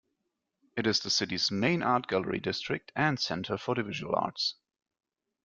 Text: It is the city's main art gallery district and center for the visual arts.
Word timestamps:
It 0.75 0.87
is 0.87 1.01
the 1.01 1.11
city's 1.11 1.51
main 1.51 1.83
art 1.83 2.07
gallery 2.07 2.39
district 2.39 2.91
and 2.95 3.19
center 3.19 3.55
for 3.55 3.75
the 3.75 3.83
visual 3.83 4.15
arts. 4.15 4.55